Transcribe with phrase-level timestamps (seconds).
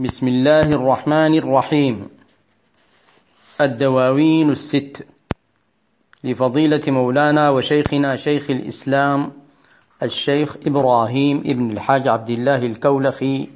[0.00, 2.08] بسم الله الرحمن الرحيم.
[3.60, 5.06] الدواوين الست.
[6.24, 9.32] لفضيلة مولانا وشيخنا شيخ الإسلام
[10.02, 13.48] الشيخ إبراهيم ابن الحاج عبد الله الكولخي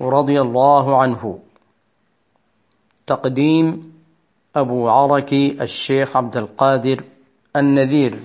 [0.00, 1.38] رضي الله عنه.
[3.06, 3.92] تقديم
[4.56, 7.04] أبو عركي الشيخ عبد القادر
[7.56, 8.18] النذير.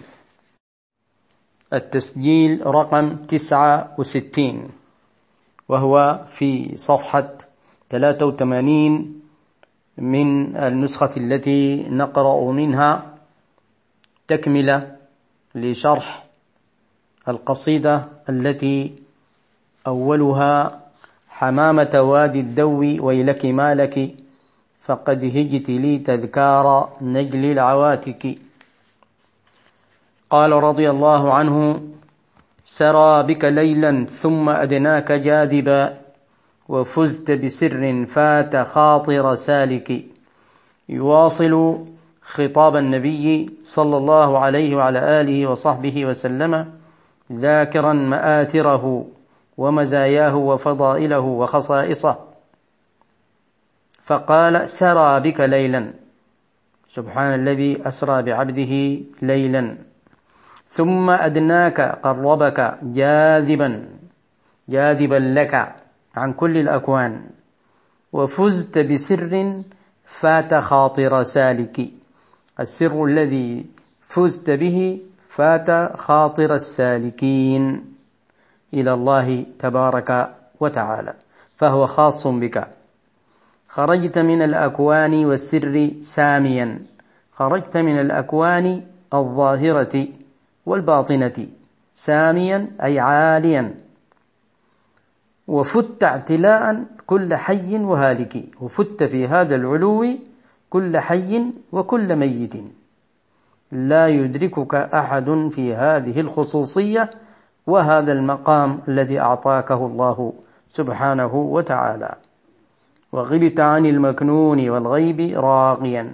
[1.74, 4.81] التسجيل رقم تسعة وستين.
[5.72, 7.28] وهو في صفحة
[7.90, 9.22] 83
[9.98, 13.04] من النسخة التي نقرأ منها
[14.28, 14.96] تكملة
[15.56, 16.24] لشرح
[17.28, 18.96] القصيدة التي
[19.88, 20.82] أولها
[21.30, 24.16] حمامة وادي الدو ويلك مالك
[24.80, 28.36] فقد هجت لي تذكار نجل العواتك.
[30.30, 31.82] قال رضي الله عنه
[32.72, 35.98] سرى بك ليلا ثم أدناك جاذبا
[36.70, 40.06] وفزت بسر فات خاطر سالك.
[40.90, 41.86] يواصل
[42.22, 46.74] خطاب النبي صلى الله عليه وعلى آله وصحبه وسلم
[47.32, 49.06] ذاكرا مآثره
[49.58, 52.20] ومزاياه وفضائله وخصائصه.
[54.04, 55.94] فقال سرى بك ليلا.
[56.94, 59.91] سبحان الذي أسرى بعبده ليلا.
[60.72, 63.86] ثم أدناك قربك جاذبا
[64.70, 65.76] جاذبا لك
[66.16, 67.22] عن كل الأكوان.
[68.14, 69.62] وفزت بسر
[70.06, 71.88] فات خاطر سالك.
[72.60, 73.66] السر الذي
[74.02, 75.00] فزت به
[75.30, 77.94] فات خاطر السالكين.
[78.74, 81.14] إلى الله تبارك وتعالى.
[81.58, 82.68] فهو خاص بك.
[83.70, 86.80] خرجت من الأكوان والسر ساميا.
[87.32, 88.82] خرجت من الأكوان
[89.14, 90.21] الظاهرة.
[90.66, 91.48] والباطنة
[91.96, 93.76] ساميا أي عاليا.
[95.48, 98.44] وفت اعتلاء كل حي وهالك.
[98.62, 100.06] وفت في هذا العلو
[100.70, 102.54] كل حي وكل ميت.
[103.72, 107.10] لا يدركك أحد في هذه الخصوصية
[107.68, 110.34] وهذا المقام الذي أعطاكه الله
[110.72, 112.16] سبحانه وتعالى.
[113.12, 116.14] وغبت عن المكنون والغيب راقيا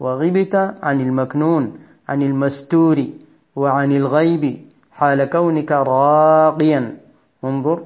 [0.00, 1.78] وغبت عن المكنون
[2.08, 3.06] عن المستور.
[3.56, 6.96] وعن الغيب حال كونك راقيا.
[7.44, 7.84] انظر.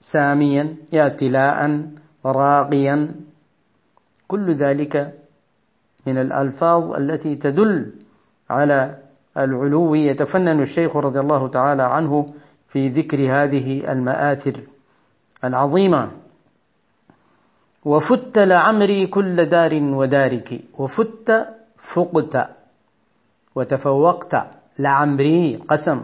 [0.00, 0.76] ساميا.
[0.94, 1.80] اعتلاء.
[2.26, 3.14] راقيا.
[4.28, 5.18] كل ذلك
[6.06, 7.92] من الألفاظ التي تدل
[8.50, 8.98] على
[9.38, 12.34] العلو يتفنن الشيخ رضي الله تعالى عنه
[12.68, 14.56] في ذكر هذه المآثر
[15.44, 16.10] العظيمة.
[17.84, 20.60] وفت لعمري كل دار ودارك.
[20.78, 21.46] وفت
[21.78, 22.65] فقت.
[23.56, 24.46] وتفوقت
[24.78, 26.00] لعمري قسم.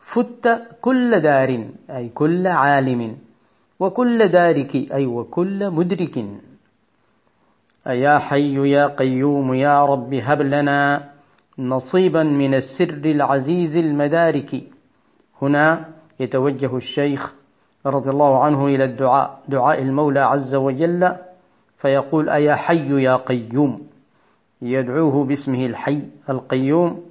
[0.00, 3.16] فت كل دار أي كل عالم.
[3.80, 6.24] وكل دارك أي وكل مدرك.
[7.86, 11.10] أيا حي يا قيوم يا رب هب لنا
[11.58, 14.62] نصيبا من السر العزيز المدارك.
[15.42, 15.88] هنا
[16.20, 17.34] يتوجه الشيخ
[17.86, 21.12] رضي الله عنه إلى الدعاء دعاء المولى عز وجل
[21.78, 23.87] فيقول أيا حي يا قيوم.
[24.62, 27.02] يدعوه باسمه الحي القيوم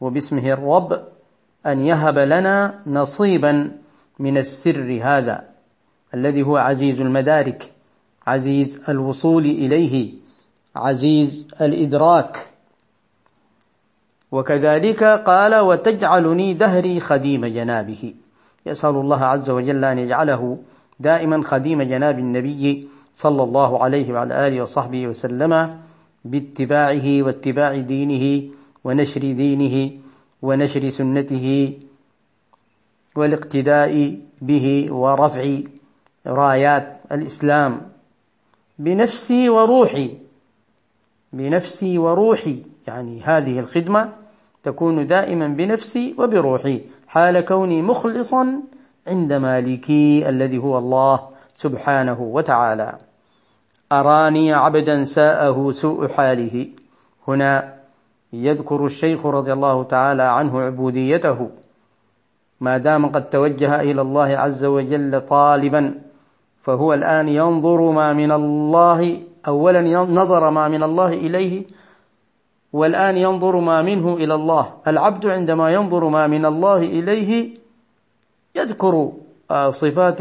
[0.00, 1.06] وباسمه الرب
[1.66, 3.70] أن يهب لنا نصيبا
[4.18, 5.44] من السر هذا
[6.14, 7.72] الذي هو عزيز المدارك
[8.26, 10.14] عزيز الوصول إليه
[10.76, 12.46] عزيز الإدراك.
[14.32, 18.14] وكذلك قال وتجعلني دهري خديم جنابه.
[18.66, 20.58] يسأل الله عز وجل أن يجعله
[21.00, 25.80] دائما خديم جناب النبي صلى الله عليه وعلى آله وصحبه وسلم.
[26.24, 28.50] باتباعه واتباع دينه
[28.84, 29.94] ونشر دينه
[30.42, 31.72] ونشر سنته
[33.16, 35.58] والاقتداء به ورفع
[36.26, 37.80] رايات الإسلام.
[38.78, 40.16] بنفسي وروحي
[41.32, 44.12] بنفسي وروحي يعني هذه الخدمة
[44.62, 46.80] تكون دائما بنفسي وبروحي.
[47.08, 48.62] حال كوني مخلصا
[49.06, 52.98] عند مالكي الذي هو الله سبحانه وتعالى.
[53.92, 56.68] أراني عبدا ساءه سوء حاله.
[57.28, 57.74] هنا
[58.32, 61.50] يذكر الشيخ رضي الله تعالى عنه عبوديته.
[62.60, 66.00] ما دام قد توجه إلى الله عز وجل طالبا
[66.60, 71.64] فهو الآن ينظر ما من الله أولا نظر ما من الله إليه
[72.72, 74.72] والآن ينظر ما منه إلى الله.
[74.86, 77.58] العبد عندما ينظر ما من الله إليه
[78.54, 79.12] يذكر
[79.70, 80.20] صفات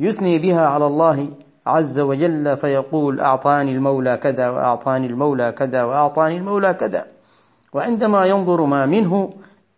[0.00, 1.28] يثني بها على الله.
[1.66, 7.06] عز وجل فيقول أعطاني المولى كذا وأعطاني المولى كذا وأعطاني المولى كذا.
[7.72, 9.30] وعندما ينظر ما منه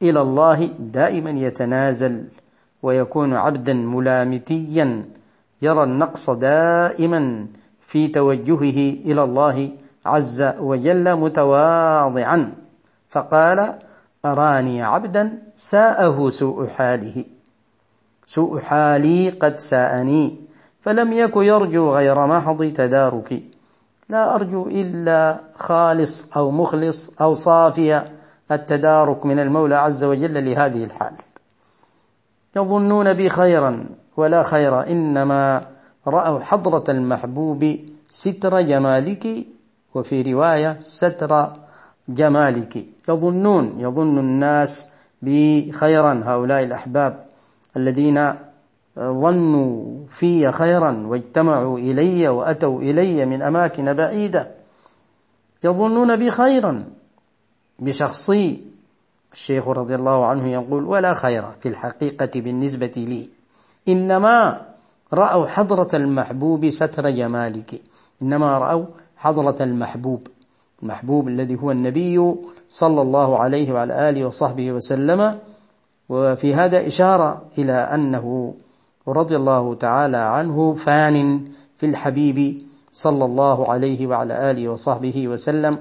[0.02, 2.24] إلى الله دائما يتنازل
[2.82, 5.02] ويكون عبدا ملامتيا
[5.62, 7.46] يرى النقص دائما
[7.80, 9.70] في توجهه إلى الله
[10.06, 12.52] عز وجل متواضعا.
[13.08, 13.74] فقال
[14.24, 17.24] أراني عبدا ساءه سوء حاله.
[18.26, 20.47] سوء حالي قد ساءني.
[20.80, 23.42] فلم يك يرجو غير محض تدارك.
[24.08, 28.02] لا أرجو إلا خالص أو مخلص أو صافي
[28.52, 31.12] التدارك من المولى عز وجل لهذه الحال.
[32.56, 33.84] يظنون بي خيرا
[34.16, 35.66] ولا خير إنما
[36.06, 37.76] رأوا حضرة المحبوب
[38.10, 39.46] ستر جمالك
[39.94, 41.52] وفي رواية ستر
[42.08, 42.86] جمالك.
[43.08, 44.86] يظنون يظن الناس
[45.22, 47.24] بي خيرا هؤلاء الأحباب
[47.76, 48.47] الذين
[48.98, 54.50] ظنوا في خيرا واجتمعوا إلي وأتوا إلي من أماكن بعيدة
[55.64, 56.84] يظنون بي خيرا
[57.78, 58.64] بشخصي.
[59.32, 63.28] الشيخ رضي الله عنه يقول ولا خير في الحقيقة بالنسبة لي.
[63.88, 64.60] إنما
[65.12, 67.82] رأوا حضرة المحبوب ستر جمالك.
[68.22, 68.86] إنما رأوا
[69.16, 70.26] حضرة المحبوب.
[70.82, 72.34] المحبوب الذي هو النبي
[72.70, 75.38] صلى الله عليه وعلى آله وصحبه وسلم.
[76.08, 78.54] وفي هذا إشارة إلى أنه
[79.12, 81.44] رضي الله تعالى عنه فان
[81.78, 82.62] في الحبيب
[82.92, 85.78] صلى الله عليه وعلى آله وصحبه وسلم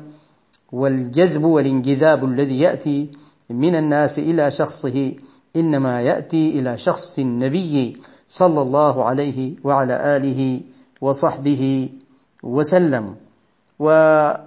[0.72, 3.12] والجذب والانجذاب الذي يأتي
[3.50, 5.14] من الناس إلى شخصه
[5.56, 7.98] إنما يأتي إلى شخص النبي
[8.28, 10.62] صلى الله عليه وعلى آله
[11.02, 11.90] وصحبه
[12.44, 13.16] وسلم.
[13.80, 14.46] وهذه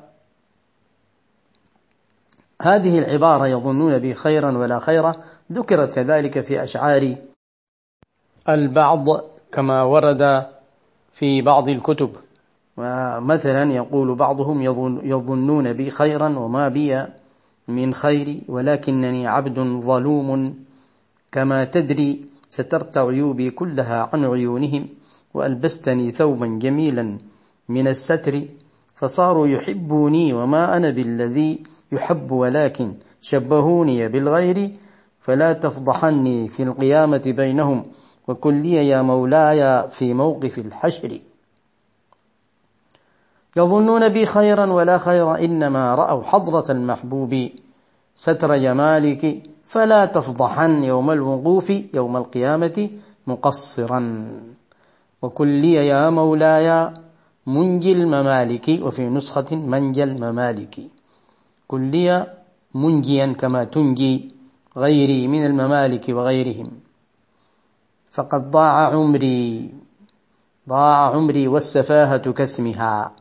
[2.64, 5.14] العبارة يظنون بي خيرا ولا خيرا
[5.52, 7.16] ذكرت كذلك في أشعار
[8.48, 9.06] البعض
[9.52, 10.46] كما ورد
[11.12, 12.10] في بعض الكتب.
[12.76, 14.62] ومثلا يقول بعضهم
[15.04, 17.04] يظنون بي خيرا وما بي
[17.68, 20.54] من خير ولكنني عبد ظلوم.
[21.32, 24.86] كما تدري سترت عيوبي كلها عن عيونهم
[25.34, 27.18] وألبستني ثوبا جميلا
[27.68, 28.42] من الستر
[28.94, 32.92] فصاروا يحبوني وما أنا بالذي يحب ولكن
[33.22, 34.70] شبهوني بالغير
[35.20, 37.84] فلا تفضحني في القيامة بينهم.
[38.30, 41.20] وكن لي يا مولاي في موقف الحشر.
[43.56, 47.48] يظنون بي خيرا ولا خير إنما رأوا حضرة المحبوب
[48.16, 52.90] ستر جمالك فلا تفضحن يوم الوقوف يوم القيامة
[53.26, 54.00] مقصرا.
[55.22, 56.94] وكن لي يا مولاي
[57.46, 60.76] منجي الممالك وفي نسخة منجى الممالك.
[61.68, 62.26] كن لي
[62.74, 64.30] منجيا كما تنجي
[64.76, 66.89] غيري من الممالك وغيرهم.
[68.10, 69.74] فقد ضاع عمري
[70.68, 73.12] ضاع عمري والسفاهة كاسمها.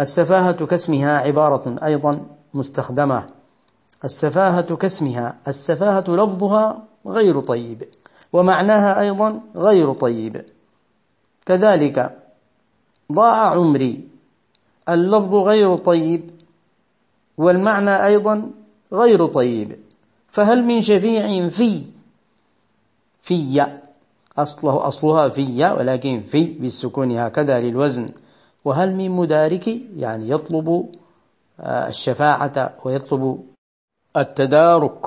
[0.00, 3.26] السفاهة كاسمها عبارة أيضا مستخدمة.
[4.04, 7.84] السفاهة كاسمها السفاهة لفظها غير طيب
[8.32, 10.44] ومعناها أيضا غير طيب.
[11.46, 12.18] كذلك
[13.12, 14.08] ضاع عمري
[14.88, 16.30] اللفظ غير طيب
[17.38, 18.50] والمعنى أيضا
[18.92, 19.78] غير طيب.
[20.30, 21.93] فهل من شفيع في
[23.24, 23.66] في
[24.38, 28.08] أصله أصلها في ولكن في بالسكون هكذا للوزن.
[28.64, 30.92] وهل من مدارك؟ يعني يطلب
[31.60, 33.44] آه، الشفاعة ويطلب
[34.16, 35.06] التدارك.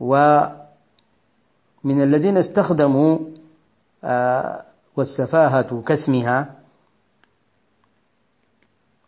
[0.00, 0.56] ومن
[1.84, 3.18] الذين استخدموا
[4.04, 4.64] آه،
[4.96, 6.54] والسفاهة كاسمها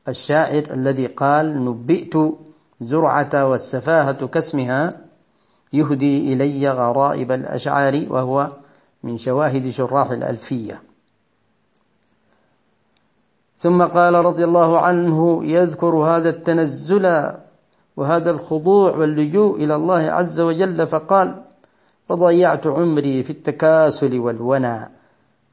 [0.09, 2.15] الشاعر الذي قال نبئت
[2.81, 5.08] زرعة والسفاهة كاسمها
[5.73, 8.53] يهدي إلي غرائب الأشعار وهو
[9.03, 10.83] من شواهد شراح الألفية.
[13.59, 17.33] ثم قال رضي الله عنه يذكر هذا التنزل
[17.97, 21.43] وهذا الخضوع واللجوء إلى الله عز وجل فقال
[22.09, 24.89] وضيعت عمري في التكاسل والونى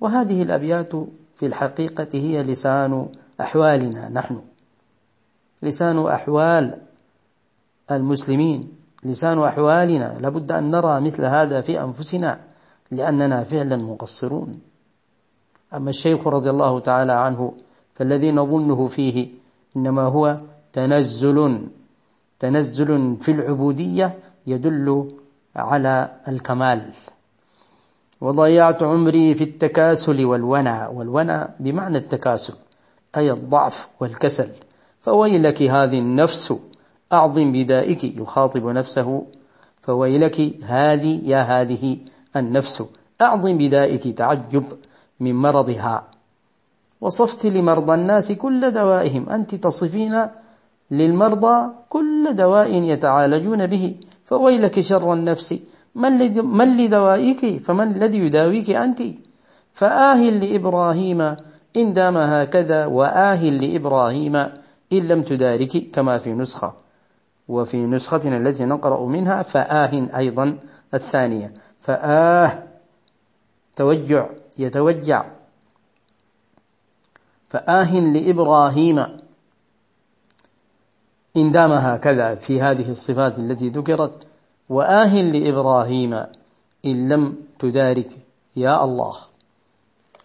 [0.01, 0.91] وهذه الأبيات
[1.35, 3.09] في الحقيقة هي لسان
[3.41, 4.41] أحوالنا نحن
[5.63, 6.81] لسان أحوال
[7.91, 8.84] المسلمين.
[9.05, 12.39] لسان أحوالنا لابد أن نرى مثل هذا في أنفسنا
[12.91, 14.59] لأننا فعلا مقصرون.
[15.73, 17.53] أما الشيخ رضي الله تعالى عنه
[17.93, 19.27] فالذي نظنه فيه
[19.77, 20.37] إنما هو
[20.73, 21.67] تنزل
[22.39, 25.09] تنزل في العبودية يدل
[25.55, 26.81] على الكمال.
[28.21, 32.53] وضيعت عمري في التكاسل والونى والونى بمعنى التكاسل
[33.17, 34.49] أي الضعف والكسل.
[35.01, 36.53] فويلك هذه النفس
[37.13, 39.25] أعظم بدائك يخاطب نفسه
[39.81, 41.97] فويلك هذه يا هذه
[42.35, 42.83] النفس.
[43.21, 44.63] أعظم بدائك تعجب
[45.19, 46.07] من مرضها.
[47.01, 49.29] وصفت لمرضى الناس كل دوائهم.
[49.29, 50.27] أنت تصفين
[50.91, 53.95] للمرضى كل دواء يتعالجون به.
[54.25, 55.55] فويلك شر النفس.
[55.95, 59.01] من لدوائك؟ فمن الذي يداويك أنت؟
[59.73, 61.21] فآه لإبراهيم
[61.77, 64.35] إن دام هكذا وآه لإبراهيم
[64.93, 66.84] إن لم تدارك كما في نسخة.
[67.47, 70.57] وفي نسختنا التي نقرأ منها فآه أيضا
[70.93, 71.53] الثانية.
[71.81, 72.63] فآه
[73.75, 75.25] توجع يتوجع.
[77.49, 78.99] فآه لإبراهيم.
[81.37, 84.27] إن دام هكذا في هذه الصفات التي ذكرت
[84.69, 86.13] وآه لإبراهيم
[86.85, 88.17] إن لم تدارك
[88.55, 89.15] يا الله.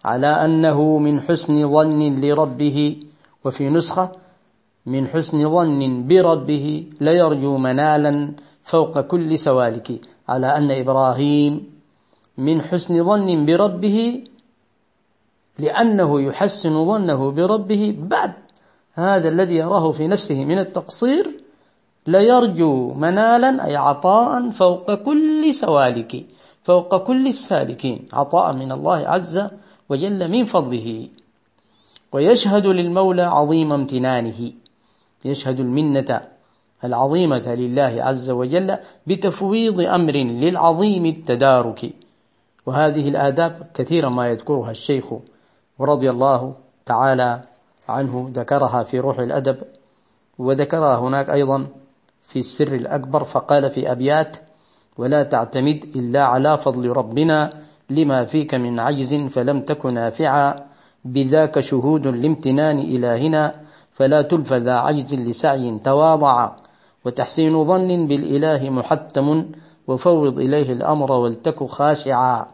[0.05, 2.99] على أنه من حسن ظن لربه
[3.43, 4.11] وفي نسخة
[4.85, 8.31] من حسن ظن بربه ليرجو منالا
[8.63, 10.01] فوق كل سوالك.
[10.29, 11.71] على أن إبراهيم
[12.37, 14.23] من حسن ظن بربه
[15.59, 18.33] لأنه يحسن ظنه بربه بعد
[18.93, 21.37] هذا الذي يراه في نفسه من التقصير
[22.07, 26.25] ليرجو منالا أي عطاء فوق كل سوالك
[26.63, 29.47] فوق كل السالكين عطاء من الله عز
[29.89, 31.07] وجل من فضله.
[32.11, 34.51] ويشهد للمولى عظيم امتنانه.
[35.25, 36.21] يشهد المنة
[36.83, 41.93] العظيمة لله عز وجل بتفويض أمر للعظيم التدارك.
[42.65, 45.05] وهذه الآداب كثيرا ما يذكرها الشيخ
[45.79, 46.53] رضي الله
[46.85, 47.41] تعالى
[47.89, 49.57] عنه ذكرها في روح الأدب
[50.39, 51.67] وذكرها هناك أيضا
[52.23, 54.37] في السر الأكبر فقال في أبيات
[54.97, 57.49] ولا تعتمد إلا على فضل ربنا
[57.89, 60.55] لما فيك من عجز فلم تك نافعا
[61.05, 63.55] بذاك شهود لامتنان إلهنا
[64.01, 66.51] فلا تلف ذا عجز لسعي تواضع
[67.05, 69.45] وتحسين ظن بالإله محتم
[69.87, 72.45] وفوض إليه الأمر ولتك خاشعا.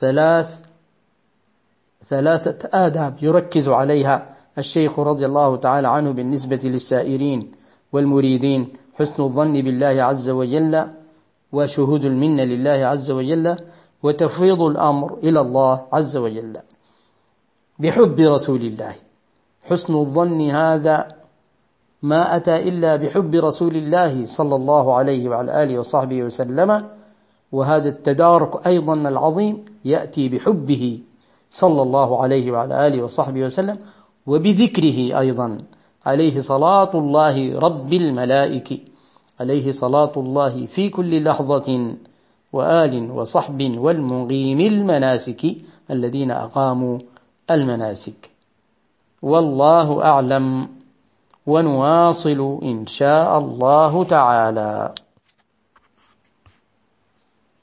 [0.00, 0.60] ثلاث
[2.08, 7.52] ثلاثة آداب يركز عليها الشيخ رضي الله تعالى عنه بالنسبة للسائرين
[7.92, 10.86] والمريدين حسن الظن بالله عز وجل
[11.52, 13.56] وشهود المنة لله عز وجل
[14.02, 16.56] وتفويض الأمر إلى الله عز وجل
[17.78, 18.94] بحب رسول الله.
[19.62, 21.08] حسن الظن هذا
[22.02, 26.86] ما أتى إلا بحب رسول الله صلى الله عليه وعلى آله وصحبه وسلم
[27.52, 30.98] وهذا التدارك أيضا العظيم يأتي بحبه
[31.50, 33.78] صلى الله عليه وعلى آله وصحبه وسلم
[34.26, 35.58] وبذكره أيضا
[36.06, 38.78] عليه صلاة الله رب الملائكة
[39.40, 41.94] عليه صلاة الله في كل لحظة
[42.52, 45.56] وآل وصحب والمقيم المناسك
[45.90, 46.98] الذين أقاموا
[47.50, 48.30] المناسك.
[49.22, 50.68] والله أعلم
[51.46, 54.92] ونواصل إن شاء الله تعالى.